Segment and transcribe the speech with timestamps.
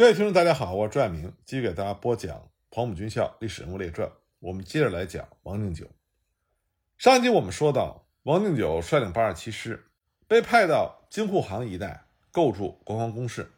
[0.00, 2.34] 各位听众，大家好，我是朱爱明，继续给大家播讲
[2.70, 4.08] 《黄埔军校历史人物列传》。
[4.38, 5.86] 我们接着来讲王定九。
[6.96, 9.90] 上一集我们说到，王定九率领八十七师
[10.26, 13.52] 被派到京沪杭一带构筑国防工事。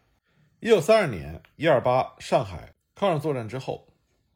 [0.58, 3.94] 一九三二年一二八上海抗日作战之后，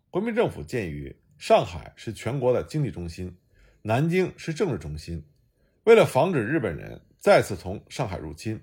[0.08, 3.36] 国民政府鉴于上海是全国的经济中心，
[3.82, 5.26] 南京是政治中心，
[5.82, 8.62] 为了防止日本人再次从上海入侵，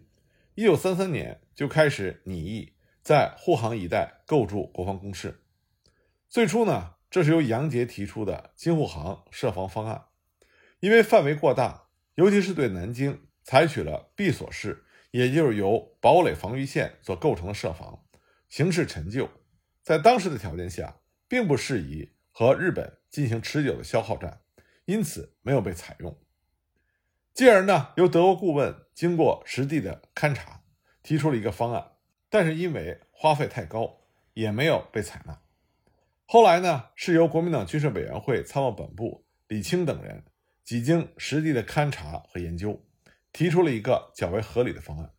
[0.55, 2.71] 一九三三年就开始拟议
[3.03, 5.43] 在沪杭一带构筑国防工事。
[6.27, 10.05] 最初呢，这是由杨杰提出的京沪杭设防方案，
[10.79, 14.85] 因为范围过大，尤其是对南京采取了闭锁式。
[15.11, 18.03] 也就是由堡垒防御线所构成的设防，
[18.49, 19.29] 形势陈旧，
[19.83, 24.41] 在当时的条件下，并不适宜和日本进行持久的消耗战，
[24.85, 26.19] 因此没有被采用。
[27.31, 30.63] 继而呢，由德国顾问经过实地的勘察，
[31.03, 31.91] 提出了一个方案，
[32.33, 33.99] 但是因为花费太高，
[34.33, 35.39] 也没有被采纳。
[36.25, 40.23] 后来呢，是由国民党军事委员会参谋本部李清等人
[40.63, 42.83] 几经实地的勘察和研究。
[43.31, 45.11] 提出了一个较为合理的方案，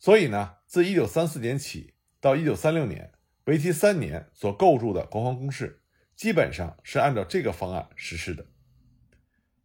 [0.00, 3.12] 所以呢，自一九三四年起到一九三六年，
[3.44, 5.80] 为期三年所构筑的国防工事，
[6.16, 8.46] 基本上是按照这个方案实施的。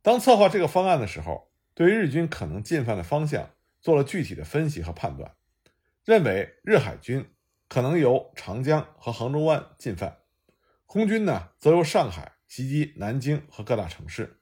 [0.04, 5.36] 当策划这个方案的时候，对日军可能进犯的方向做了具体的分析和判断，
[6.04, 7.26] 认为日海军
[7.68, 10.18] 可能由长江和杭州湾进犯，
[10.86, 14.42] 空军呢则由上海袭击南京和各大城市。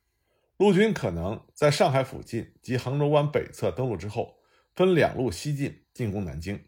[0.58, 4.40] 陆军可能在上海附近及杭州湾北侧登陆之后，
[4.76, 6.66] 分两路西进进攻南京。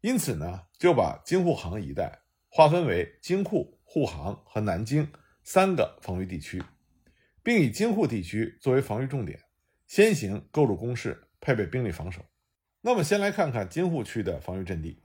[0.00, 5.10] 因此呢，就把京沪杭一带划分为京沪、沪杭和南京
[5.42, 6.62] 三个防御地区，
[7.42, 9.40] 并以京沪地区作为防御重点，
[9.86, 12.20] 先行构筑工事，配备兵力防守。
[12.86, 15.00] 那么，先来看看京沪区的防御阵地。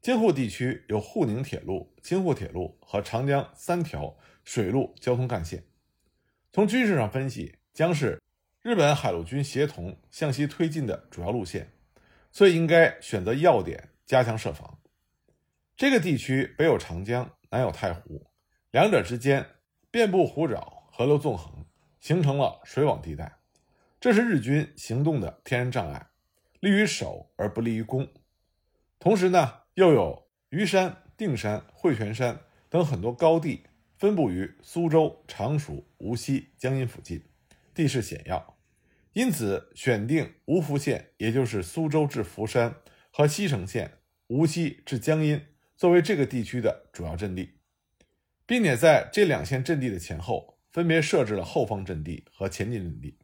[0.00, 5.62] 京沪地区有沪宁铁路、京沪铁路和长江三条水路交通干线。
[6.52, 8.20] 从军事上分析，将是
[8.60, 11.70] 日本海陆军协同向西推进的主要路线，
[12.32, 14.80] 所以应该选择要点加强设防。
[15.76, 18.26] 这个地区北有长江，南有太湖，
[18.72, 19.46] 两者之间
[19.92, 20.60] 遍布湖沼，
[20.90, 21.64] 河流纵横，
[22.00, 23.38] 形成了水网地带，
[24.00, 26.08] 这是日军行动的天然障碍，
[26.62, 28.08] 利于守而不利于攻。
[29.00, 33.64] 同时呢，又有虞山、定山、汇泉山等很多高地。
[33.98, 37.22] 分布于苏州、常熟、无锡、江阴附近，
[37.72, 38.58] 地势险要，
[39.12, 42.74] 因此选定芜湖线，也就是苏州至福山
[43.12, 45.40] 和西城线无锡至江阴
[45.76, 47.60] 作为这个地区的主要阵地，
[48.44, 53.20] 并且在这两线阵地的前后分别设置了后方阵地和前进阵地。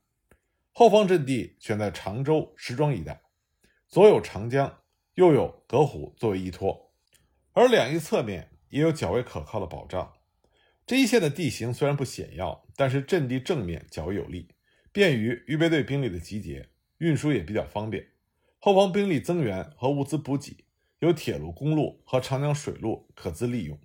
[0.70, 3.20] 后方阵地选在常州、石庄一带，
[3.88, 4.80] 左有长江，
[5.14, 6.92] 右有隔湖作为依托，
[7.52, 10.12] 而两翼侧面也有较为可靠的保障。
[10.86, 14.48] 这一线的地形虽然不险要，但是阵地正面较为有利，
[14.92, 18.08] 便于预备队兵力的集结，运输也比较方便。
[18.58, 20.66] 后方兵力增援和物资补给
[20.98, 23.78] 有铁路、公路和长江水路可资利用。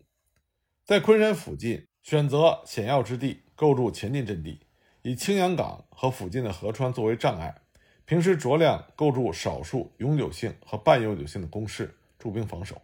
[0.84, 4.68] 在昆山附近选择险要之地构筑前进阵地，
[5.04, 7.62] 以青阳港和附近的河川作为障碍，
[8.06, 12.82] 平时酌量构筑少数永久性和半永久性的工事驻兵防守。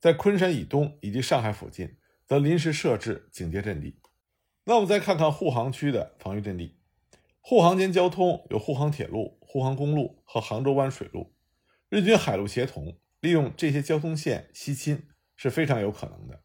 [0.00, 1.96] 在昆山以东以及上海附近。
[2.26, 4.00] 则临时设置警戒阵地。
[4.64, 6.78] 那我们再看看沪杭区的防御阵地。
[7.42, 11.34] 沪杭间交通有沪杭铁路、沪杭公路和杭州湾水路，
[11.90, 15.06] 日军海陆协同利用这些交通线西侵
[15.36, 16.40] 是非常有可能的。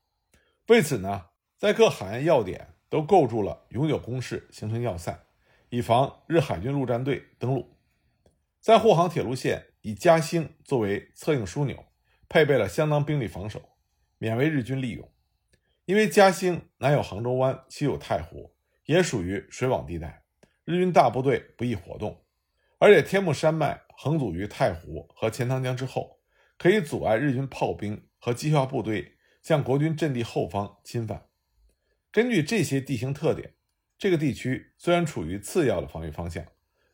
[0.68, 1.28] 为此呢，
[1.58, 5.18] 在各海岸要点都构筑了永久工事，形成要塞，
[5.70, 7.79] 以防日海军陆战队登陆。
[8.60, 11.86] 在沪杭铁路线以嘉兴作为策应枢纽，
[12.28, 13.78] 配备了相当兵力防守，
[14.18, 15.12] 免为日军利用。
[15.86, 18.54] 因为嘉兴南有杭州湾，西有太湖，
[18.86, 20.24] 也属于水网地带，
[20.66, 22.26] 日军大部队不易活动。
[22.80, 26.20] 而且天目山脉横阻于太湖和钱塘江之后，
[26.58, 31.28] 可以阻碍日军炮兵和机械化部队向国军阵地后方侵犯。
[32.12, 33.56] 根据这些地形特点，
[33.98, 36.46] 这个地区虽然处于次要的防御方向，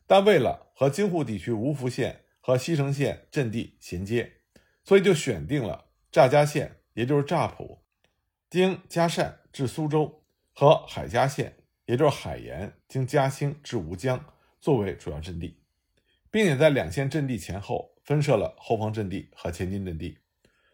[0.06, 4.32] 但为了和京沪地区芜湖线和西城线阵地衔接，
[4.84, 7.82] 所以就选定了乍嘉线，也就是乍浦。
[8.48, 10.22] 经嘉善至苏州
[10.52, 11.56] 和海嘉线，
[11.86, 14.24] 也就是海盐经嘉兴至吴江
[14.60, 15.60] 作为主要阵地，
[16.30, 20.18] 并且在两线阵地前后分设了后方阵地和前进阵地。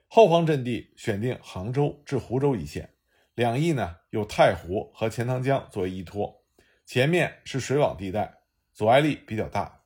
[0.07, 2.91] 后方阵地选定杭州至湖州一线，
[3.35, 6.45] 两翼呢有太湖和钱塘江作为依托，
[6.85, 8.42] 前面是水网地带，
[8.73, 9.81] 阻碍力比较大。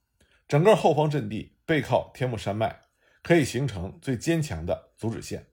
[0.48, 2.82] 整个后方阵地背靠天目山脉，
[3.22, 5.46] 可以形成最坚强的阻止线。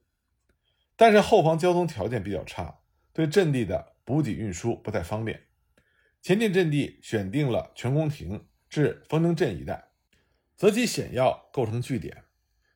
[0.96, 2.80] 但是后方交通条件比较差，
[3.12, 5.48] 对阵地的补给运输不太方便。
[6.22, 9.90] 前进阵地选定了全宫亭至丰宁镇一带，
[10.56, 12.24] 择其险要构成据点。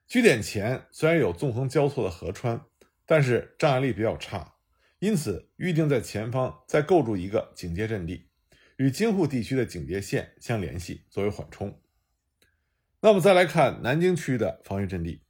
[0.08, 2.60] 据点前虽然有纵横交错的河川，
[3.06, 4.56] 但是障碍力比较差，
[5.00, 8.27] 因此预定在前方再构筑一个警戒阵地，
[8.78, 11.80] 与京沪地区的警戒线相联系，作为缓冲。
[13.02, 15.22] 那么再来看南京区的防御阵地，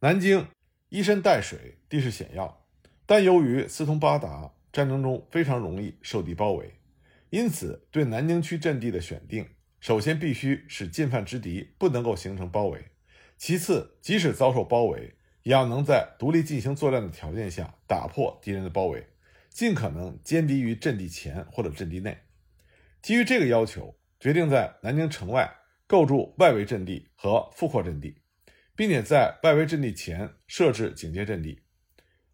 [0.00, 0.46] 南京
[0.88, 2.66] 依山带水，地势险要，
[3.04, 6.74] 但由于四通八达，战争中非常容易受敌包围。
[7.28, 9.46] 因此，对南京区阵地的选定，
[9.78, 12.78] 首先必须使进犯之敌不能够形成包围；
[13.36, 19.06] 其次，即使遭受包围，也要能在独立进行作战的条件下打破敌人的包围，
[19.50, 22.16] 尽可能歼敌于阵地前或者阵地内。
[23.02, 25.52] 基于这个要求，决定在南京城外
[25.86, 28.16] 构筑外围阵地和复扩阵地，
[28.74, 31.60] 并且在外围阵地前设置警戒阵地。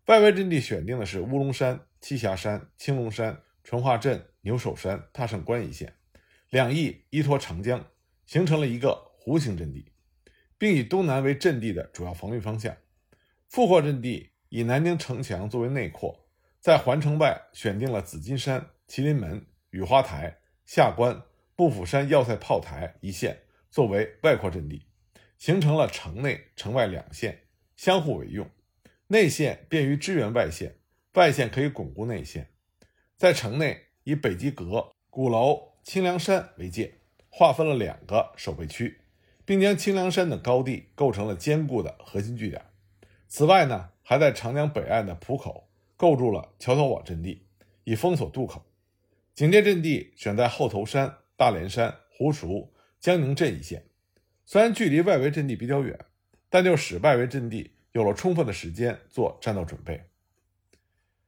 [0.06, 4.24] 外围阵地选定的是乌龙山、栖霞山、青龙山、淳化镇。
[4.42, 5.92] 牛首山、大胜关一线，
[6.48, 7.84] 两翼依托长江，
[8.24, 9.92] 形成了一个弧形阵地，
[10.56, 12.74] 并以东南为阵地的主要防御方向。
[13.48, 16.26] 复扩阵地以南京城墙作为内扩，
[16.60, 20.38] 在环城外选定了紫金山、麒麟门、雨花台、
[20.68, 21.22] 下关、
[21.56, 23.38] 步斧山要塞炮台一线
[23.70, 24.84] 作为外扩阵地，
[25.38, 27.44] 形成了城内城外两线
[27.74, 28.46] 相互为用，
[29.06, 30.76] 内线便于支援外线，
[31.14, 32.50] 外线可以巩固内线，
[33.16, 33.86] 在城内。
[34.04, 36.94] 以北极阁、鼓楼、清凉山为界，
[37.28, 39.02] 划分了两个守备区，
[39.44, 42.64] 并将清凉山的高地构成了坚固的核心据点。
[43.26, 47.46] 此外呢，还在长江北岸的浦口构筑了桥头堡阵地，
[47.84, 48.64] 以封锁渡口。
[49.38, 53.84] 警戒阵地选在后头山、大连山、湖熟、江宁镇一线。
[54.44, 55.96] 虽然距离外围阵地比较远，
[56.50, 60.02] 但就使外围阵地有了充分的时间做战斗准备。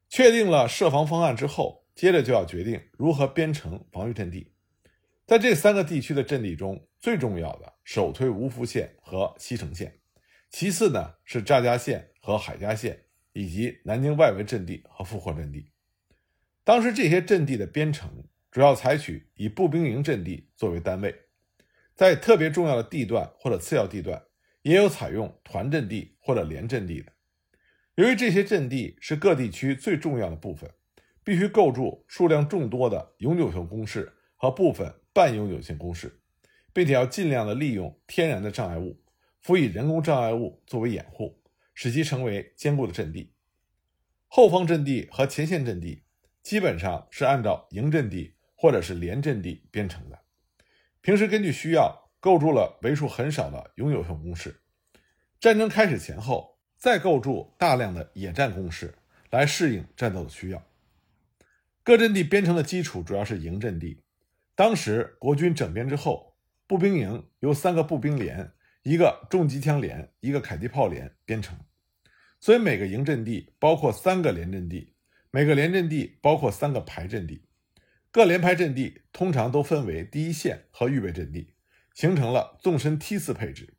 [0.09, 1.87] 确定了设防方案之后。
[1.95, 4.51] 接着就要决定如何编成防御阵地，
[5.25, 10.01] 在这三个地区的阵地中，最重要的首推芜湖县和西城县，
[10.49, 13.05] 其次呢是乍家县和海家县，
[13.35, 15.70] 以及南京外围阵地和复活阵地。
[16.71, 18.09] 当时这些阵地的编成
[18.49, 21.13] 主要采取以步兵营阵地作为单位，
[21.97, 24.23] 在特别重要的地段或者次要地段，
[24.63, 27.13] 也有采用团阵地或者连阵地的。
[27.97, 30.71] 由于这些阵地是各地区最重要的部分。
[31.25, 36.21] 必须构筑数量众多的永久性工事和部分半永久性工事，
[36.73, 38.97] 并且要尽量的利用天然的障碍物，
[39.41, 41.43] 辅以人工障碍物作为掩护，
[41.75, 43.33] 使其成为坚固的阵地。
[44.29, 46.05] 后方阵地和前线阵地
[46.43, 50.19] 基本上是按照营阵地或者是连阵地编成的。
[51.01, 54.61] 平时根据需要构筑了为数很少的永久性工事，
[55.39, 58.95] 战争开始前后再构筑大量的野战工事
[59.31, 60.63] 来适应战斗的需要。
[61.83, 64.03] 各阵地编成的基础主要是营阵地。
[64.55, 66.37] 当时国军整编之后，
[66.67, 68.53] 步兵营由三个步兵连、
[68.83, 71.59] 一个重机枪连、一个迫击炮连编成，
[72.39, 74.93] 所以每个营阵地包括三个连阵地，
[75.31, 77.47] 每个连阵地包括三个排阵地。
[78.11, 81.55] 各连排阵地通常都分为第一线和预备阵地，
[81.95, 83.75] 形成了纵深梯次配置。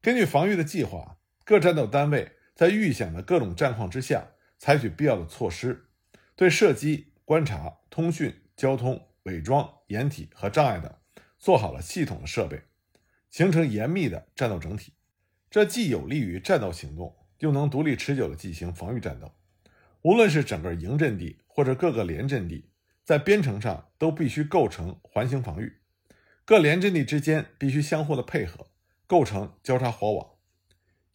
[0.00, 5.86] 根据防御的计划，各战斗单位在预想的各种战况之下，采取必要的措施，
[6.34, 7.08] 对射击。
[7.22, 10.92] 观察、通讯、交通、伪装、掩体和障碍等，
[11.38, 12.60] 做好了系统的设备，
[13.30, 14.94] 形成严密的战斗整体。
[15.48, 19.32] 这既有利于战斗行动，又能独立持久地进行防御战斗。
[20.02, 22.70] 无论是整个营阵地或者各个连阵地，
[23.04, 25.78] 在编程上都必须构成环形防御，
[26.44, 28.68] 各连阵地之间必须相互的配合，
[29.06, 30.26] 构成交叉火网。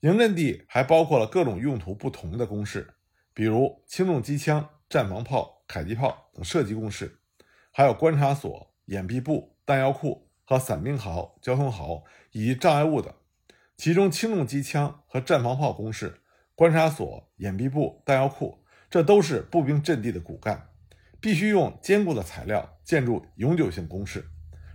[0.02, 2.96] 营阵地还包括了各种用途不同的工事，
[3.34, 5.54] 比如轻重机枪、战防炮。
[5.68, 7.22] 迫击炮等射击工事，
[7.72, 13.12] 还有观察所、掩蔽部、弹药库和散兵壕、交通壕以及障碍物等。
[13.76, 16.22] 其中，轻重机枪和战防炮工事、
[16.54, 18.64] 观察所、掩蔽部、弹药库，
[18.96, 20.70] 这都是步兵阵地的骨干，
[21.20, 24.30] 必须用坚固的材料建筑永久性工事，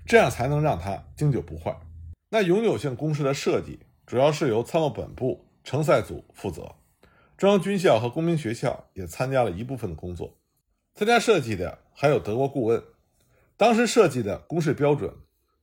[0.05, 1.75] 这样才能让它经久不坏。
[2.29, 6.75] 那永久性工事的设计，主要是由参谋本部、城塞组负责，
[7.39, 10.37] 中央军校和工兵学校也参加了一部分的工作。
[10.95, 12.85] 参加设计的还有德国顾问，
[13.57, 15.15] 当时设计的工事标准，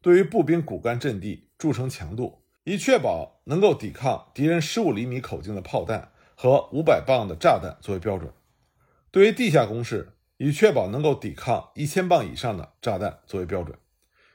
[0.02, 8.32] 对于步兵骨干阵地筑成强度，以确保能够抵抗敌人十五厘米口径的炮弹和五百磅的炸弹作为标准；
[9.10, 13.78] 对于地下工事，以确保能够抵抗一千磅以上的炸弹作为标准。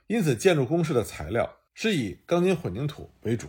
[0.07, 3.49] 因此，建筑工事的材料是以钢筋混凝土为主，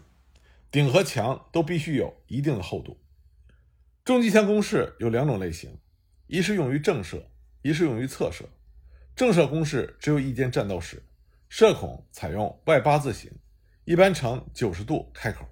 [0.69, 2.99] 顶和墙都必须有一定的厚度。
[4.05, 5.77] 重机枪工事有两种类型，
[6.27, 7.29] 一是用于正射，
[7.61, 8.45] 一是用于侧射。
[9.15, 11.03] 正射工事只有一间战斗室，
[11.47, 13.31] 射孔采用外八字形，
[13.85, 15.45] 一般呈九十度开口。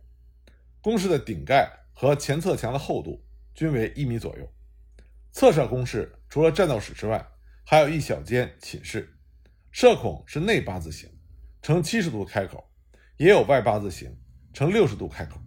[0.82, 3.24] 工事的顶盖和前侧墙的厚度
[3.54, 4.52] 均为一米左右。
[5.32, 7.26] 侧射工事除了战斗室之外，
[7.66, 9.18] 还有一小间寝室，
[9.72, 11.10] 射孔是内八字形，
[11.62, 12.70] 呈七十度开口，
[13.18, 14.18] 也有外八字形，
[14.54, 15.40] 呈六十度开口，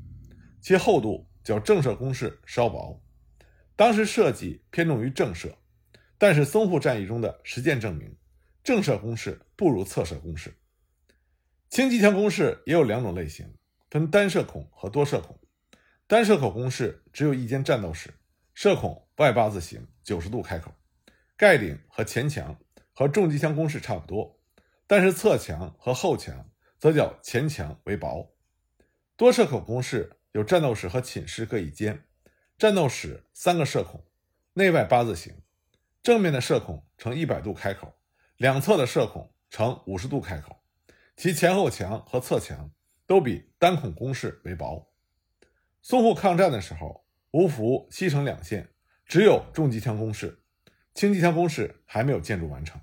[0.61, 3.03] 其厚度较正射工事稍薄。
[3.77, 5.59] 当时设计偏重于正射，
[6.17, 8.17] 但是淞沪战役中的实践证明，
[8.63, 10.57] 正射工事不如侧射工事。
[11.69, 13.53] 轻机枪工事也有两种类型，
[13.91, 15.39] 分单射孔和多射孔。
[16.07, 18.15] 单射孔工事只有一间战斗室，
[18.55, 20.73] 射孔外八字形，九十度开口。
[21.37, 22.59] 盖顶和前墙
[22.93, 24.41] 和重机枪工事差不多，
[24.87, 28.35] 但是侧墙和后墙则较前墙为薄。
[29.17, 32.07] 多射孔工事有战斗室和寝室各一间，
[32.59, 34.05] 战斗室三个射孔，
[34.55, 35.33] 内外八字形，
[36.03, 37.95] 正面的射孔呈一百度开口，
[38.37, 40.61] 两侧的射孔呈五十度开口，
[41.17, 42.73] 其前后墙和侧墙
[43.07, 44.93] 都比单孔工事为薄。
[45.85, 48.74] 淞沪抗战的时候，芜湖、西城两线
[49.05, 50.41] 只有重机枪工事。
[50.95, 52.81] 轻机枪工事还没有建筑完成。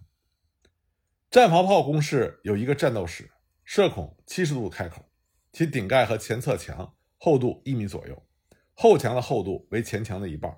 [1.29, 3.31] 战壕炮工事有一个战斗室，
[3.63, 5.09] 射孔七十度开口，
[5.53, 8.27] 其顶盖和前侧墙厚度一米左右，
[8.73, 10.53] 后墙的厚度为前墙的一半。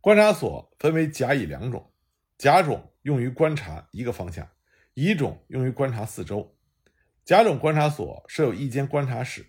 [0.00, 1.92] 观察所分为甲乙两种，
[2.38, 4.48] 甲种用于观察一个方向，
[4.94, 6.56] 乙种用于观察四周。
[7.24, 9.46] 甲种观察所设有一间观察室，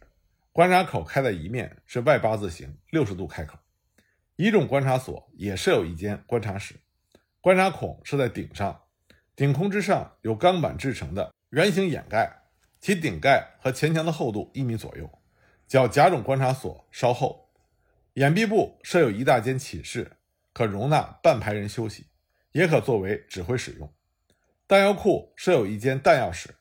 [0.52, 3.60] 观察口开在一面，是外八字形，六十度开口。
[4.36, 6.76] 乙种观察所也设有一间观察室。
[7.40, 8.82] 观察孔设在顶上，
[9.36, 12.44] 顶空之上有钢板制成的圆形掩盖，
[12.80, 15.10] 其顶盖和前墙的厚度一米左右，
[15.68, 17.52] 较甲种观察所稍厚。
[18.14, 20.18] 掩蔽部设有一大间寝室，
[20.52, 22.08] 可容纳半排人休息，
[22.54, 23.92] 也可作为指挥使用。
[24.66, 26.56] 弹药库设有一间弹药室。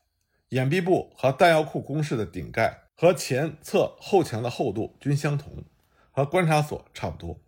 [0.51, 5.65] 掩蔽部和弹药库工事的顶盖和前侧后墙的厚度均相同，
[6.11, 7.41] 和观察所差不多。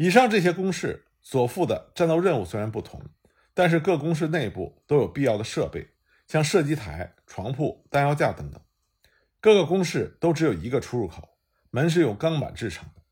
[0.00, 1.04] 以上这些工事。
[1.22, 3.02] 所负的战斗任务虽然不同，
[3.52, 5.90] 但是各工事内部都有必要的设备，
[6.26, 8.58] 像射击台、床铺、弹药架等等。
[9.38, 11.36] 各个工事都只有一个出入口，
[11.68, 13.02] 门是用钢板制成的。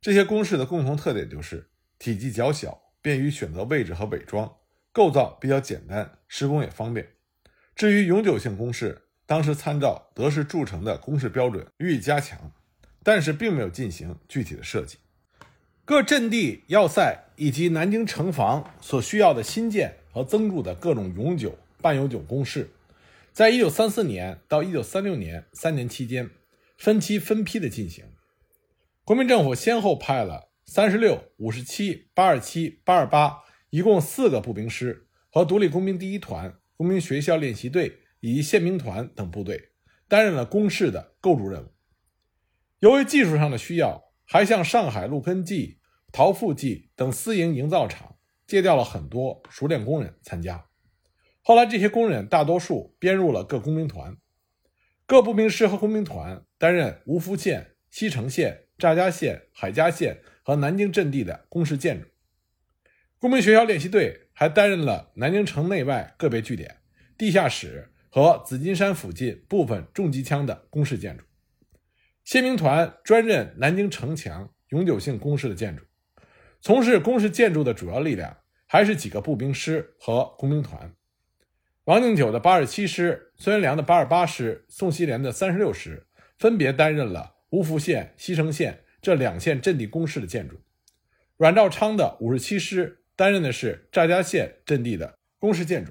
[0.00, 4.50] 这些工事的共同特点就是体积较小，便于选择位置和伪装，
[4.92, 7.06] 构造比较简单，施工也方便。
[7.76, 12.50] 至于永久性工事，当时参照德式铸成的工事标准予以加强，
[13.02, 14.96] 但是并没有进行具体的设计。
[15.92, 22.70] 各阵地要塞以及南京城防所需要的新建和增筑的各种永久、半永久工事，
[23.30, 26.30] 在一九三四年到一九三六年三年期间，
[26.78, 28.06] 分期分批的进行。
[29.04, 39.68] 国民政府先后派了三十六、五十七、八二七、八二八，一共四个步兵师和独立工兵第一团、工兵学校练习队以及宪兵团等部队，
[40.08, 41.68] 担任了工事的构筑任务。
[42.78, 44.02] 由于技术上的需要。
[44.24, 45.78] 还向上海陆根记、
[46.12, 48.16] 陶富记等私营营造厂
[48.46, 50.66] 借调了很多熟练工人参加。
[51.40, 54.16] 后来，这些工人大多数编入了各工兵团，
[55.06, 62.06] 各步兵师和工兵团担任芜湖县、西城县、乍家县、海嘉县和南京阵地的工事建筑。
[63.18, 66.76] 工兵学校练习队还担任了南京城内外个别据点、
[67.16, 71.24] 地下室和紫金山附近部分重机枪的工事建筑。
[72.22, 75.84] 宪兵团专任南京城墙永久性工事的建筑，
[76.64, 80.94] 从事工事建筑的主要力量还是几个步兵师和工兵团。
[81.86, 86.06] 王敬久的八十七师、孙元良的八十八师、宋希濂的三十六师
[86.38, 90.60] 分别担任了芜湖县、西城县这两县阵地工事的建筑。
[91.36, 95.90] 阮兆昌的五十七师担任的是乍家县阵地的工事建筑。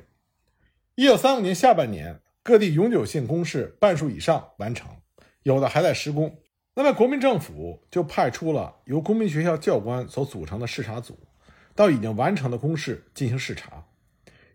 [0.95, 4.89] 一九三五年下半年，各地永久性工事半数以上完成。
[5.43, 6.40] 有的还在施工，
[6.73, 11.19] 那么国民政府就派出了由公民学校教官所组成的视察组，
[11.75, 13.87] 到已经完成的工事进行视察。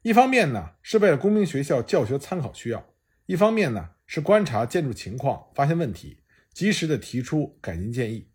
[0.00, 2.87] 一方面呢是为了公民学校教学参考需要，
[3.26, 6.20] 一方面呢是观察建筑情况，发现问题，
[6.54, 8.28] 及时的提出改进建议。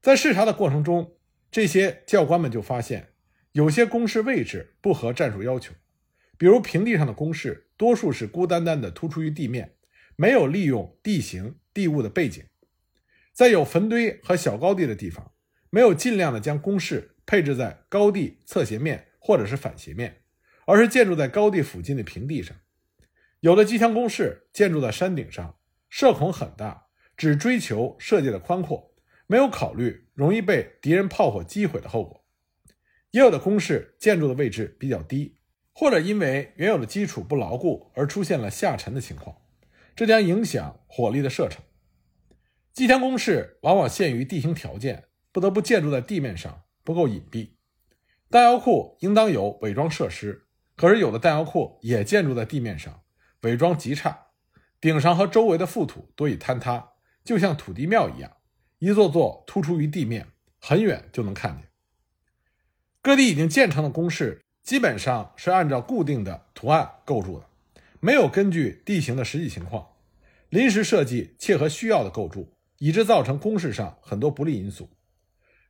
[0.00, 1.12] 在视察的过程中，
[1.50, 3.10] 这些教官们就发现，
[3.52, 5.74] 有些工事位置不合战术要求，
[6.38, 9.74] 比如平地上的工事，多数是孤单单的突出于地面。
[10.16, 12.44] 没有利用地形地物的背景，
[13.34, 15.32] 在有坟堆和小高地的地方，
[15.68, 20.22] 没有尽量的将工事配置在高地侧斜面或者是反斜面，
[20.66, 22.56] 而是建筑在高地附近的平地上。
[23.40, 25.58] 有的机枪工事建筑在山顶上，
[25.90, 26.86] 射孔很大，
[27.16, 28.94] 只追求射界的宽阔，
[29.26, 32.20] 没有考虑容易被敌人炮火击毁的后果；
[33.10, 35.38] 也有的工事建筑的位置比较低，
[35.72, 39.36] 或者因为原有的基础不牢固而出现了下沉的情况，
[39.96, 41.60] 这将影响火力的射程。
[42.74, 47.50] 机枪工事往往限于地形条件，不得不建筑在地面上，不够隐蔽。
[48.28, 53.02] 弹药库应当有伪装设施，可是有的弹药库也建筑在地面上，
[53.42, 54.26] 伪装极差，
[54.80, 58.32] 顶上和周围的覆土多已坍塌，就像土地庙一样，
[58.80, 60.26] 一座座突出于地面，
[60.58, 61.68] 很远就能看见。
[63.00, 67.46] 各地已经建成的工事基本上是按照固定的图案构筑的，
[68.00, 69.90] 没有根据地形的实际情况
[70.48, 72.53] 临时设计切合需要的构筑，
[72.84, 74.90] 以致造成工事上很多不利因素。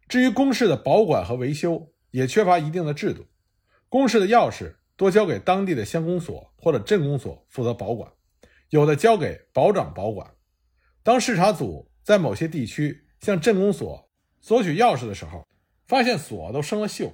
[0.08, 3.24] 至于工事的保管和维修，也缺乏一定的制度，
[3.88, 8.10] 工事的钥匙多交给当地的乡公所或者镇公所负责保管，
[8.70, 10.28] 有的交给保长保管。
[11.04, 15.46] 当视察组在某些地区向镇公所索取钥匙的时候，
[15.86, 17.12] 发现锁都生了锈，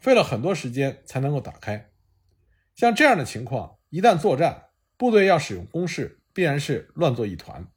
[0.00, 1.92] 费了很多时间才能够打开。
[2.74, 7.68] 像这样的情况，一旦作战，部队要使用工事，必然是乱作一团。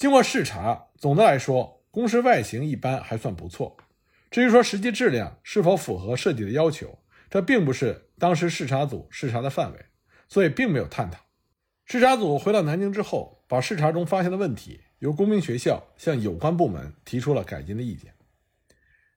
[0.00, 3.76] 经过视察，总的来说，工事外形一般还算不错。
[4.30, 9.84] 至于说实际质量是否符合设计的要求，这并不是当时视察组视察的范围，
[10.26, 11.26] 所以并没有探讨。
[11.84, 18.14] 视察组回到南京之后，把视察中发现的问题由工兵学校向有关部门提出了改进的意见。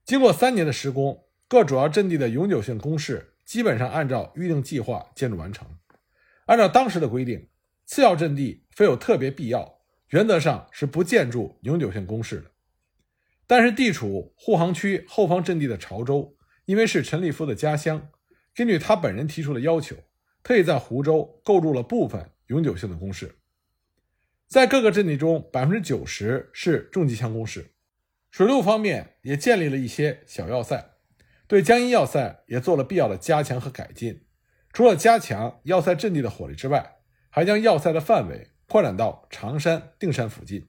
[0.04, 5.66] 经过三年的施工，各主要阵地的永久性工事基本上按照预定计划建筑完成。
[6.48, 7.48] 按照当时的规定，
[7.86, 9.80] 次要阵地非有特别必要，
[10.14, 12.52] 原则上是不建筑永久性工事的。
[13.48, 18.10] 但是地处护航区后方阵地的潮州，因为是陈立夫的家乡，
[18.54, 19.96] 根据他本人提出的要求，
[20.44, 23.40] 特意在湖州构筑了部分永久性的工事。
[24.48, 27.74] 在各个阵地中，百分之九十是重机枪工事。
[28.30, 30.92] 水陆方面也建立了一些小要塞，
[31.48, 34.28] 对江阴要塞也做了必要的加强和改进。
[34.72, 36.98] 除了加强要塞阵地的火力之外，
[37.32, 40.68] 还将要塞的范围扩展到常山、定山附近。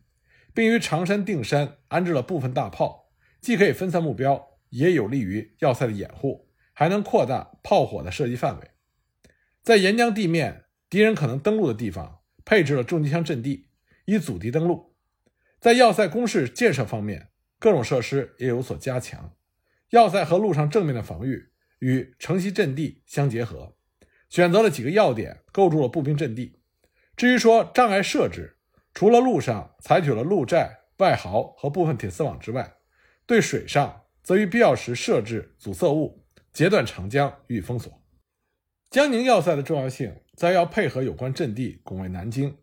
[0.52, 8.70] 并于常山、定山安置了部分大炮，既可以分散目标，也有利于要塞的掩护，还能扩大炮火的射击范围。
[9.62, 13.68] 在沿江地面敌人可能登陆的地方，配置了重机枪阵地，
[14.04, 14.94] 以阻敌登陆。
[15.58, 19.34] 在要塞工事建设方面，各种设施也有所加强。
[19.88, 23.74] 要塞和路上正面的防御与城西阵地相结合，
[24.28, 26.58] 选择了几个要点构筑了步兵阵地。
[27.16, 28.57] 至于说障碍设置，
[28.92, 32.74] 除了陆上采取了路寨、外壕和部分铁丝网之外，
[33.27, 38.03] 对水上则于必要时设置阻塞物，截断长江予以封锁。
[38.90, 42.57] 江宁要塞的重要性在要配合有关阵地拱卫南京。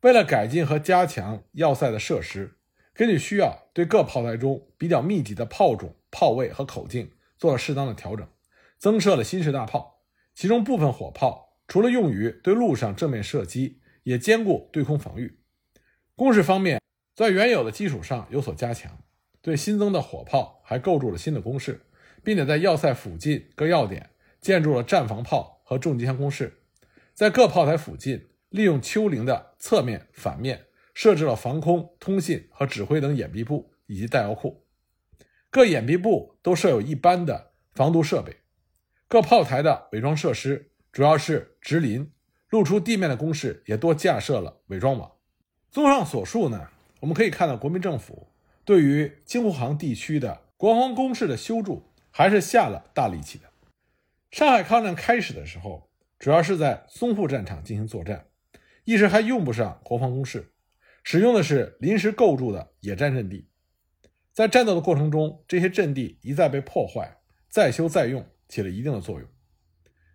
[0.00, 2.56] 为了改进和加强要塞的设施，
[2.92, 8.28] 根据需要对各炮台中比较密集的炮种、炮位和口径做了适当的调整，
[8.78, 10.02] 增设了新式大炮。
[10.34, 15.38] 其中部分火炮除了用于对陆上正面射击，也兼顾对空防御。
[16.14, 16.80] 工事方面，
[17.14, 19.02] 在原有的基础上有所加强，
[19.40, 21.86] 对新增的火炮还构筑了新的工事，
[22.22, 24.10] 并且在要塞附近各要点
[24.40, 26.62] 建筑了战防炮和重机枪工事，
[27.14, 34.66] 在各炮台附近利用丘陵的侧面、反面设置了防空、通信和指挥等掩蔽部以及弹药库，
[35.50, 38.36] 各掩蔽部都设有一般的防毒设备，
[39.08, 42.11] 各炮台的伪装设施主要是直林，
[42.52, 45.10] 露出地面的工事也多架设了伪装网。
[45.70, 46.68] 综上所述呢，
[47.00, 48.28] 我们可以看到，国民政府
[48.62, 53.44] 对于京沪杭地区的国防工事的修筑还是下了大力气的。
[54.30, 55.88] 上海抗战开始的时候，
[56.18, 58.26] 主要是在淞沪战场进行作战，
[58.84, 60.52] 一时还用不上国防工事，
[61.02, 63.48] 使用的是临时构筑的野战阵地。
[64.34, 67.16] 在战斗的过程中，这些阵地一再被破坏，
[67.48, 69.26] 再修再用起了一定的作用。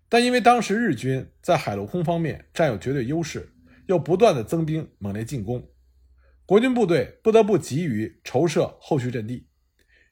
[0.10, 3.54] 但因为当时日军在海陆空方面占有绝对优势。
[3.88, 5.66] 又不断的增兵，猛烈进攻，
[6.46, 9.48] 国军部队不得不急于筹设后续阵地。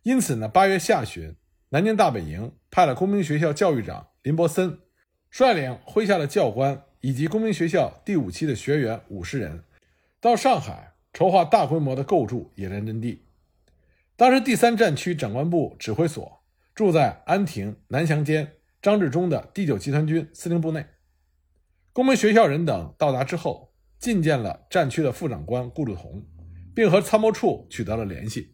[0.03, 1.35] 因此呢，八月下旬，
[1.71, 4.79] 南京大本营派了工兵学校教育长林伯森，
[5.29, 9.65] 率领麾下的教官以及工兵学校第五期的学员五十人，
[10.21, 13.25] 到上海筹划大规模的构筑野战阵地。
[14.15, 16.41] 当时第三战区长官部指挥所
[16.73, 18.53] 住在安亭南翔间
[18.85, 20.85] 张治中的第九集团军司令部内。
[21.91, 26.23] 公民学校人等到达之后，觐见了战区的副长官顾祝同，
[26.75, 28.53] 并和参谋处取得了联系。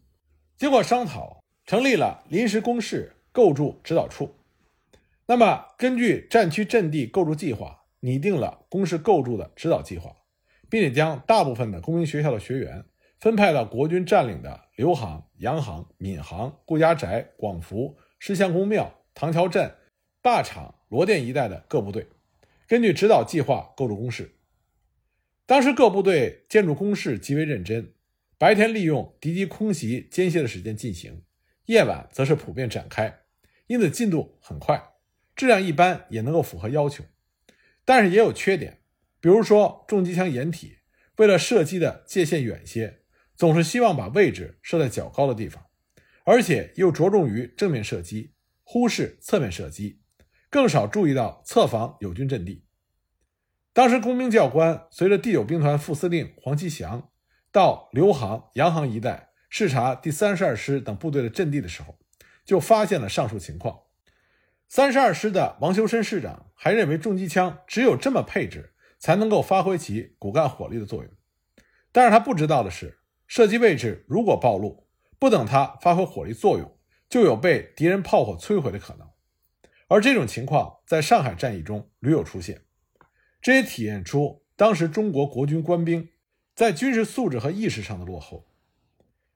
[0.56, 4.34] 经过商讨，成立了临时工事构筑指导处。
[5.26, 10.16] 那么，根据战区阵地构筑计划，拟定了工事构筑的指导计划，
[10.70, 12.86] 并且将大部分的公民学校的学员
[13.20, 19.70] 分派到国军占领的刘行、杨行、闵行、顾家宅、广福、石相公庙、唐桥镇、
[20.24, 22.08] 坝场、罗店一带的各部队，
[22.68, 24.36] 根据指导计划构筑工事。
[25.48, 27.96] 当时各部队建筑工事极为认真，
[28.38, 31.24] 白天利用敌机空袭间歇的时间进行，
[31.66, 33.22] 夜晚则是普遍展开，
[33.66, 34.94] 因此进度很快，
[35.36, 37.04] 质量一般也能够符合要求。
[37.84, 38.82] 但是也有缺点，
[39.20, 40.78] 比如说重机枪掩体，
[41.18, 43.00] 为了射击的界限远些，
[43.36, 45.66] 总是希望把位置设在较高的地方，
[46.26, 50.01] 而且又着重于正面射击，忽视侧面射击，
[50.52, 52.66] 更少注意到侧防友军阵地。
[53.74, 57.10] 当时工兵教官随着第九兵团副司令黄其祥
[57.54, 61.98] 到刘行、杨行一带视察第三十二师等部队的阵地的时候，
[62.46, 63.80] 就发现了上述情况。
[64.68, 71.12] 三十二师的王修身师长还认为重机枪只有这么配置才能够发挥其骨干火力的作用，
[71.94, 74.88] 但是他不知道的是，射击位置如果暴露，
[75.18, 76.78] 不等他发挥火力作用，
[77.10, 79.11] 就有被敌人炮火摧毁的可能。
[79.92, 82.62] 而这种情况在上海战役中屡有出现。
[83.42, 86.08] 这也体现出当时中国国军官兵
[86.56, 88.48] 在军事素质和意识上的落后。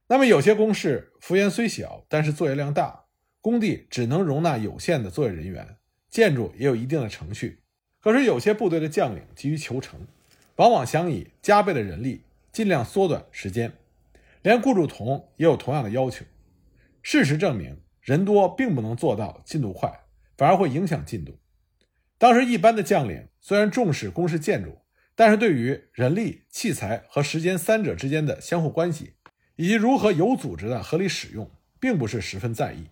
[0.07, 3.03] 那么，有些工事幅员虽小，但是作业量大，
[3.41, 5.75] 工地只能容纳有限的作业人员，
[6.09, 7.59] 建筑也有一定的程序。
[7.99, 10.07] 可是，有些部队的将领急于求成，
[10.55, 12.21] 往往想以加倍的人力
[12.53, 13.73] 尽量缩短时间。
[14.41, 16.23] 连顾祝同也有同样的要求。
[17.01, 20.04] 事实证明，人多并不能做到进度快，
[20.37, 21.39] 反而会影响进度。
[22.17, 24.79] 当时一般的将领虽然重视工事建筑，
[25.15, 29.13] 但是对于人力、器材和时间三者之间的相互关系，
[29.55, 32.87] 以及如何有组织的合理使用，并不是十分在意。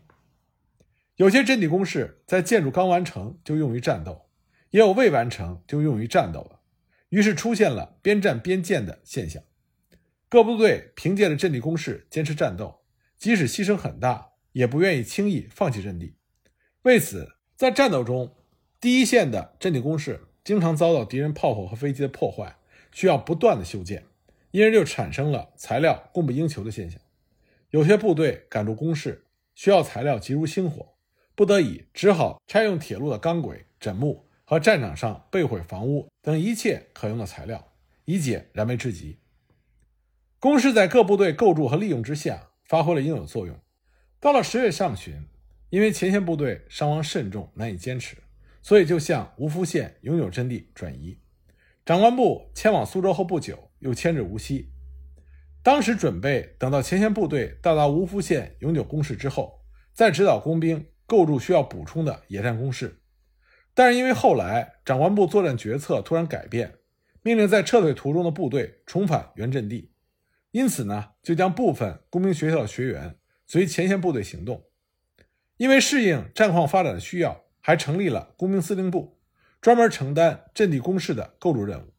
[1.17, 4.29] 有些阵地工事在建筑刚完成就用于战斗，
[4.71, 6.61] 也有未完成就用于战斗了，
[7.09, 9.43] 于是出现了边战边建的现象。
[10.27, 12.83] 各部队凭借着阵地工事坚持战斗，
[13.19, 16.15] 即使牺牲很大，也不愿意轻易放弃阵地。
[16.81, 18.31] 为此，在战斗中，
[18.81, 22.57] 第一线的阵地工事经常遭到敌人炮火和飞机的破坏，
[22.91, 24.05] 需要不断的修建，
[24.51, 26.99] 因而就产生了材料供不应求的现象。
[27.69, 30.95] 有些部队赶住工事，需要材料急如星火，
[31.35, 37.71] 不得已只好拆用铁路的钢轨、枕木和战场上被毁房屋等一切可用的材料，
[38.05, 39.19] 以解燃眉之急。
[40.39, 43.57] 工事在各部队构筑和利用之下，发挥了应有作用。
[44.19, 45.25] 到了十月上旬，
[45.73, 48.15] 因为前线部队伤亡甚重，难以坚持。
[48.61, 51.17] 所以，就向吴福县永久阵地转移。
[51.83, 54.71] 长官部迁往苏州后不久，又迁至无锡。
[55.63, 63.01] 当时准备等到前线部队到达吴福县永久工事之后，再指导工兵构筑需要补充的野战工事。
[63.73, 66.75] 但是因为后来长官部作战决策突然改变，
[67.23, 69.91] 命令在撤退途中的部队重返原阵地，
[70.51, 73.15] 因此呢，就将部分工兵学校的学员
[73.47, 74.63] 随前线部队行动。
[75.63, 77.45] 因为适应战况发展的需要。
[77.65, 79.17] 还成立了工兵司令部，
[79.61, 81.93] 专门承担阵地工事的构筑任务。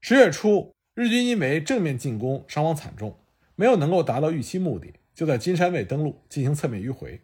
[0.00, 3.20] 十月初，日军因为正面进攻伤亡惨重，
[3.56, 7.20] 没有能够达到预期目的，就在金山卫登陆进行侧面迂回。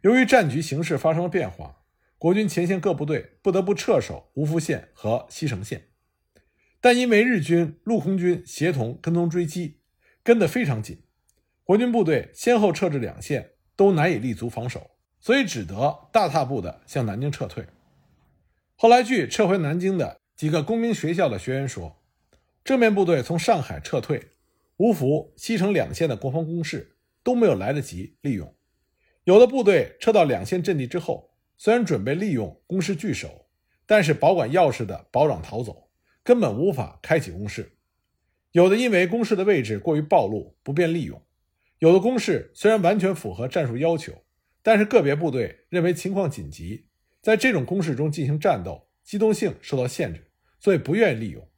[0.00, 1.82] 由于战局形势发生了变化，
[2.16, 5.88] 国军前线各部队不得不撤守吴福县和西城县。
[6.80, 9.80] 但因为日军陆空军协同跟踪追击，
[10.22, 11.02] 跟得非常紧，
[11.62, 14.90] 国军部队先后撤至两线，都难以立足防守。
[15.20, 17.64] 所以只得大踏步地向南京撤退。
[18.76, 22.02] 后来，据撤回南京的几个工兵学校的学员说，
[22.62, 24.32] 正面部队从上海撤退，
[24.76, 28.54] 吴福、西城两线的国防工事都没有来得及利用。
[29.24, 33.46] 有的部队撤到两线阵地之后，虽然准备利用工事据守，
[33.86, 35.88] 但是保管钥匙的保长逃走，
[36.22, 37.76] 根本无法开启工事。
[38.52, 41.18] 有的因为工事的位置过于暴露，不便利用；
[41.80, 44.24] 有的工事虽然完全符合战术要求。
[44.62, 46.84] 但是个别部队认为情况紧急，
[47.22, 51.48] 在这种攻势中进行战斗，机动性受到限制，所以不愿意利用。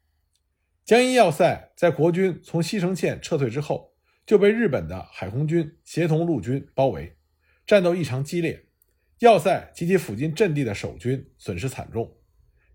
[0.84, 7.16] 江阴要塞在国军从西城县撤退之后，就被日本的海空军协同陆军包围，
[7.66, 8.66] 战斗异常激烈，
[9.18, 12.18] 要塞及其附近阵地的守军损失惨重，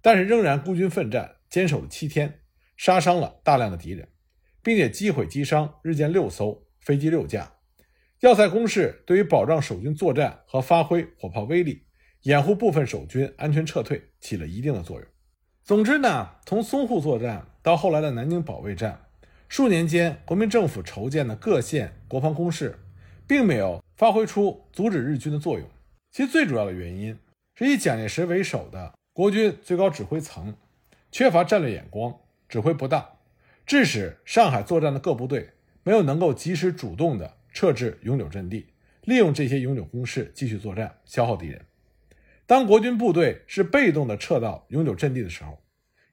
[0.01, 2.41] 但是仍然孤军奋战，坚守了七天，
[2.75, 4.09] 杀伤了大量的敌人，
[4.61, 7.51] 并且击毁击伤日舰六艘，飞机六架。
[8.21, 11.83] 要塞工事对于保障守军作战和发挥火炮威力、
[12.21, 15.05] 掩护部分守军安全撤退起了一定的作用。
[15.65, 19.01] 总之呢，从淞沪作战到后来的南京保卫战，
[19.49, 22.79] 数年间国民政府筹建的各县国防工事，
[23.27, 25.67] 并没有发挥出阻止日军的作用。
[26.09, 27.19] 其最主要的原因
[27.55, 30.55] 是以蒋介石为首的国军最高指挥层
[31.11, 33.05] 缺乏战略眼光，指挥不当，
[33.65, 35.49] 致使上海作战的各部队
[35.87, 38.67] 没有能够及时主动的撤至永久阵地，
[39.05, 41.65] 利用这些永久工事继续作战，消耗敌人。
[42.45, 45.63] 当国军部队是被动的撤到永久阵地的时候，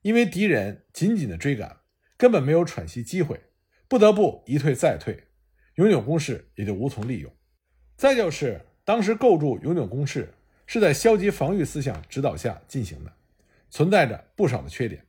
[0.02, 1.78] 因为敌人紧紧的追赶，
[2.16, 3.40] 根本没有喘息机会，
[3.88, 5.24] 不得不一退再退，
[5.74, 7.28] 永久工事也就无从利用。
[7.96, 10.32] 再就是当时构筑永久工事
[10.66, 13.12] 是在消极防御思想指导下进行的，
[13.70, 15.04] 存在着不少的缺点，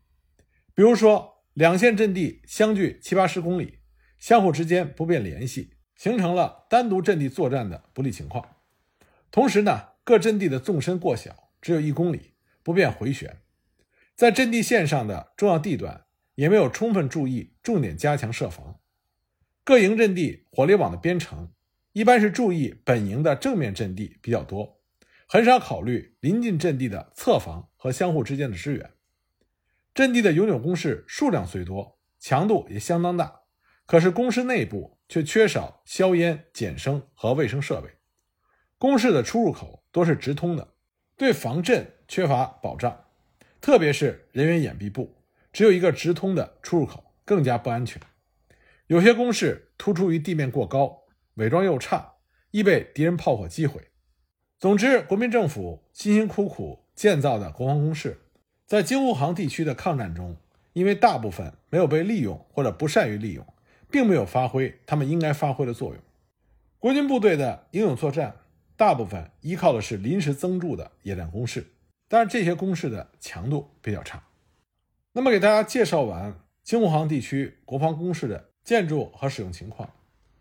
[0.73, 3.77] 比如说两线阵地相距七八十公里，
[4.25, 8.55] 相互之间不便联系，形成了单独阵地作战的不利情况。
[9.29, 9.89] 同时呢。
[10.03, 13.41] 各阵地的纵深过小，只有一公里，不便回旋。
[14.15, 18.79] 在阵地线上的重要地段，也没有充分注意重点加强设防。
[19.63, 21.51] 各营阵地火力网的编程，
[21.93, 24.79] 一般是注意本营的正面阵地比较多，
[25.27, 28.91] 很少考虑临近阵地的侧防和相互之间的支援。
[29.95, 33.41] 阵地的永久工事数量虽多，强度也相当大，
[33.85, 37.89] 可是工事内部却缺少硝烟、减声和卫生设备。
[38.77, 40.73] 工事的出入口多是直通的，
[41.15, 43.05] 对防震缺乏保障，
[43.61, 45.15] 特别是人员掩蔽部，
[45.53, 48.01] 只有一个直通的出入口，更加不安全。
[48.87, 51.03] 有些工事突出于地面过高，
[51.35, 52.15] 伪装又差，
[52.51, 53.89] 易被敌人炮火击毁。
[54.59, 58.21] 总之，国民政府辛辛苦苦建造的国防工事，
[58.65, 60.37] 在京沪杭地区的抗战中，
[60.73, 63.45] 因为大部分没有被利用或者不善于利用，
[63.95, 66.03] 并没有发挥他们应该发挥的作用。
[66.79, 68.35] 国军部队的英勇作战。
[68.77, 71.65] 大部分依靠的是临时增筑的野战工事，
[72.09, 74.21] 但是这些工事的强度比较差。
[75.13, 79.89] 那么，给大家介绍完京沪杭地区国防工事的建筑和使用情况，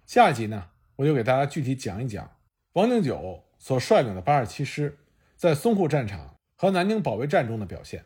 [0.05, 2.29] 下一集呢，我就给大家具体讲一讲
[2.73, 4.99] 王定九所率领的八十七师
[5.37, 8.05] 在淞沪战场和南京保卫战中的表现。